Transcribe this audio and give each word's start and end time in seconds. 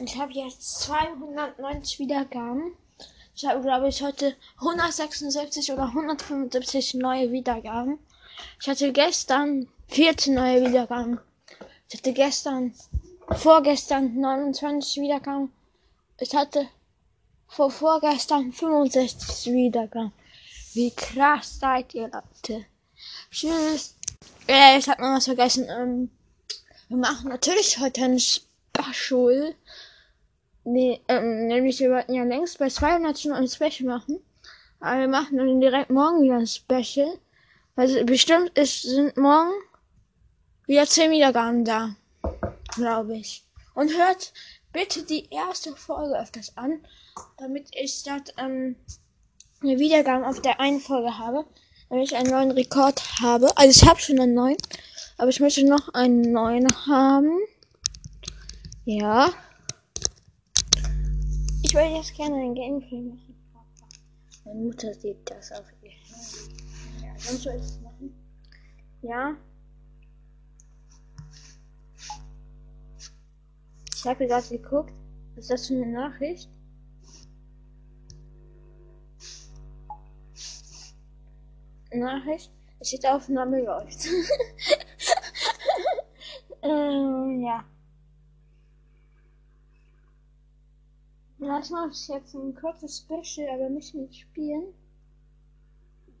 Ich 0.00 0.16
habe 0.16 0.32
jetzt 0.32 0.80
290 0.82 1.98
Wiedergaben. 1.98 2.72
Ich 3.34 3.44
habe, 3.44 3.60
glaube 3.62 3.88
ich, 3.88 4.00
heute 4.00 4.36
176 4.58 5.72
oder 5.72 5.86
175 5.86 6.94
neue 6.94 7.32
Wiedergaben. 7.32 7.98
Ich 8.60 8.68
hatte 8.68 8.92
gestern 8.92 9.68
14 9.88 10.34
neue 10.34 10.68
Wiedergaben. 10.68 11.18
Ich 11.88 11.98
hatte 11.98 12.12
gestern, 12.12 12.74
vorgestern 13.36 14.14
29 14.20 15.02
Wiedergaben. 15.02 15.52
Ich 16.20 16.34
hatte 16.34 16.68
vor 17.48 17.70
vorgestern 17.70 18.52
65 18.52 19.52
Wiedergaben. 19.52 20.12
Wie 20.74 20.92
krass 20.92 21.58
seid 21.58 21.92
ihr, 21.94 22.08
Leute. 22.08 22.66
Tschüss. 23.32 23.96
Äh, 24.46 24.78
ich 24.78 24.88
hab 24.88 25.00
noch 25.00 25.16
was 25.16 25.24
vergessen. 25.24 25.68
Ähm, 25.68 26.10
wir 26.88 26.98
machen 26.98 27.30
natürlich 27.30 27.78
heute 27.80 28.04
ein 28.04 28.20
Special. 28.20 29.54
Nee, 30.70 31.00
ähm, 31.08 31.46
nämlich 31.46 31.80
wir 31.80 31.90
wollten 31.90 32.12
ja 32.12 32.24
längst 32.24 32.58
bei 32.58 32.68
200 32.68 33.18
schon 33.18 33.32
ein 33.32 33.48
Special 33.48 33.88
machen. 33.88 34.20
Aber 34.80 35.00
wir 35.00 35.08
machen 35.08 35.38
dann 35.38 35.62
direkt 35.62 35.88
morgen 35.88 36.22
wieder 36.22 36.36
ein 36.36 36.46
Special. 36.46 37.18
Also 37.74 38.04
bestimmt 38.04 38.50
ist, 38.50 38.82
sind 38.82 39.16
morgen 39.16 39.50
wieder 40.66 40.86
10 40.86 41.10
Wiedergaben 41.10 41.64
da. 41.64 41.96
Glaube 42.74 43.16
ich. 43.16 43.44
Und 43.72 43.96
hört 43.96 44.34
bitte 44.70 45.04
die 45.04 45.30
erste 45.30 45.74
Folge 45.74 46.20
öfters 46.20 46.54
an, 46.58 46.84
damit 47.38 47.70
ich 47.72 47.94
statt 47.94 48.34
ähm, 48.36 48.76
eine 49.62 49.78
Wiedergaben 49.78 50.24
auf 50.24 50.42
der 50.42 50.60
einen 50.60 50.80
Folge 50.80 51.16
habe, 51.16 51.46
damit 51.88 52.10
ich 52.10 52.14
einen 52.16 52.30
neuen 52.30 52.50
Rekord 52.50 53.02
habe. 53.22 53.48
Also 53.56 53.70
ich 53.70 53.88
habe 53.88 54.00
schon 54.00 54.20
einen 54.20 54.34
neuen, 54.34 54.58
aber 55.16 55.30
ich 55.30 55.40
möchte 55.40 55.64
noch 55.64 55.94
einen 55.94 56.30
neuen 56.30 56.68
haben. 56.86 57.38
Ja. 58.84 59.32
Ich 61.68 61.74
würde 61.74 61.96
jetzt 61.96 62.14
gerne 62.14 62.36
ein 62.36 62.54
Gameplay 62.54 63.02
machen. 63.02 63.36
Meine 64.46 64.58
Mutter 64.58 64.94
sieht 64.94 65.30
das 65.30 65.52
auf 65.52 65.66
ihr 65.82 65.90
Handy. 65.90 66.54
Ja, 67.02 67.12
sonst 67.18 67.42
soll 67.42 67.56
ich 67.56 67.62
es 67.62 67.78
machen. 67.82 68.14
Ja. 69.02 69.36
Ich 73.94 74.06
habe 74.06 74.26
gerade 74.26 74.48
geguckt. 74.48 74.94
Was 75.34 75.44
ist 75.44 75.50
das 75.50 75.66
für 75.66 75.74
eine 75.74 75.88
Nachricht? 75.88 76.48
Nachricht. 81.92 82.50
Es 82.80 82.88
steht 82.88 83.04
Aufnahme 83.04 83.60
läuft. 83.60 84.06
ähm, 86.62 87.42
ja. 87.44 87.62
Das 91.48 91.70
mache 91.70 91.88
ich 91.92 92.08
jetzt 92.08 92.34
ein 92.34 92.54
kurzes 92.54 92.98
Special, 92.98 93.48
aber 93.48 93.70
nicht 93.70 93.94
mit 93.94 94.14
Spielen, 94.14 94.74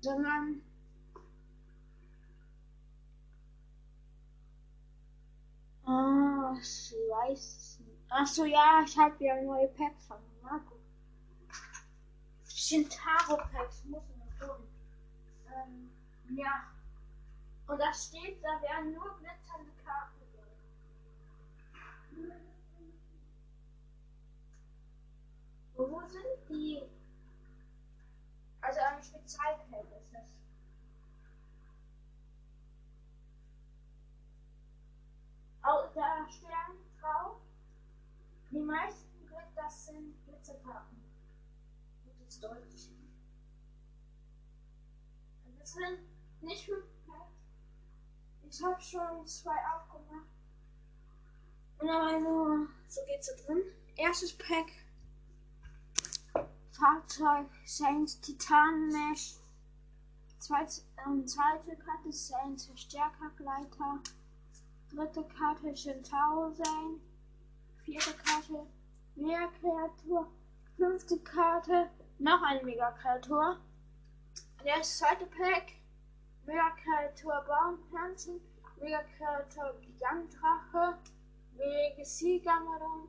sondern 0.00 0.62
Ah, 5.84 6.56
ich 6.58 6.94
weiß 7.10 7.80
nicht. 7.80 8.10
Achso, 8.10 8.46
ja, 8.46 8.80
ich 8.82 8.96
habe 8.96 9.22
ja 9.22 9.42
neue 9.42 9.68
Packs 9.68 10.06
von 10.06 10.16
Marco. 10.42 10.76
Shintaro-Packs, 12.46 13.84
muss 13.84 14.04
ich 14.08 14.16
noch 14.16 14.48
holen. 14.48 14.68
Ähm, 15.54 15.90
ja. 16.38 16.72
Und 17.66 17.78
da 17.78 17.92
steht, 17.92 18.42
da 18.42 18.62
werden 18.62 18.94
nur 18.94 19.14
glitzernde 19.18 19.72
Karten 19.84 20.24
drin. 20.32 20.48
Wo 25.78 26.02
sind 26.08 26.48
die? 26.48 26.82
Also 28.60 28.80
ein 28.80 29.00
Spezialpack 29.00 29.84
ist 29.96 30.12
das. 30.12 30.26
Auch 35.62 35.92
da 35.94 36.26
stehen 36.28 36.50
drauf. 37.00 37.36
Die 38.50 38.57
meisten 38.68 39.26
Glück, 39.26 39.48
das 39.56 39.86
sind 39.86 40.14
Glitzerkarten. 40.26 41.02
Das 42.04 42.28
ist 42.28 42.42
deutlich. 42.42 42.90
Das 45.58 45.72
sind 45.72 45.98
nicht 46.42 46.68
Packs. 47.06 47.38
Ich 48.48 48.62
habe 48.62 48.80
schon 48.80 49.26
zwei 49.26 49.56
aufgemacht. 49.74 50.28
Und 51.78 52.22
nur, 52.22 52.68
so 52.88 53.00
geht's 53.06 53.26
so 53.26 53.46
drin. 53.46 53.62
Erstes 53.96 54.36
Pack. 54.36 54.70
Fahrzeug 56.72 57.48
Saints 57.64 58.20
Titan 58.20 58.88
Mesh. 58.88 59.36
Zweite, 60.38 60.82
ähm, 61.04 61.26
zweite 61.26 61.76
Karte 61.76 62.12
Saints 62.12 62.66
Verstärkergleiter. 62.66 64.00
Dritte 64.90 65.24
Karte 65.24 65.76
Shintaro 65.76 66.52
sein. 66.52 67.00
Vierte 67.88 68.12
Karte 68.22 68.66
Mega-Kreatur. 69.14 70.30
Fünfte 70.76 71.18
Karte 71.20 71.88
noch 72.18 72.42
eine 72.42 72.62
Mega-Kreatur. 72.62 73.56
Das 74.62 74.98
zweite 74.98 75.24
Pack 75.24 75.72
Mega-Kreatur 76.44 77.46
Baumpflanzen. 77.48 78.42
Mega-Kreatur 78.78 79.80
Gigantdrache. 79.80 80.98
Legacy 81.56 82.40
Gamadon. 82.44 83.08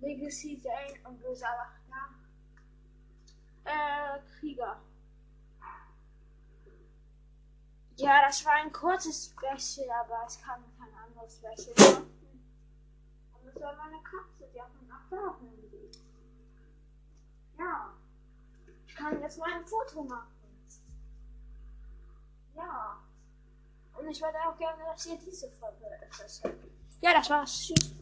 Legacy 0.00 0.60
Zane 0.60 0.98
und 1.04 1.22
Böser 1.22 1.46
äh, 3.64 4.18
Krieger. 4.40 4.80
Ja, 7.94 8.22
das 8.26 8.44
war 8.44 8.54
ein 8.54 8.72
kurzes 8.72 9.26
Special, 9.26 9.88
aber 10.00 10.26
ich 10.28 10.42
kann 10.42 10.64
kein 10.76 10.92
anderes 10.98 11.36
Special 11.36 11.92
machen. 11.92 12.19
Das 13.52 13.62
war 13.62 13.76
meine 13.76 14.02
Katze, 14.02 14.48
die 14.54 14.60
hat 14.60 14.68
einen 14.78 14.92
Aquarium 14.92 15.56
gelegt. 15.60 15.98
Ja. 17.58 17.92
Ich 18.86 18.94
kann 18.94 19.20
jetzt 19.20 19.38
mal 19.38 19.52
ein 19.52 19.66
Foto 19.66 20.04
machen. 20.04 20.32
Ja. 22.54 22.98
Und 23.98 24.08
ich 24.08 24.20
würde 24.20 24.38
auch 24.46 24.56
gerne, 24.56 24.84
dass 24.84 25.06
ihr 25.06 25.18
diese 25.18 25.50
Folge 25.52 25.84
hört. 25.84 26.54
Ja, 27.00 27.12
das 27.14 27.30
war's. 27.30 27.58
Tschüss. 27.58 27.94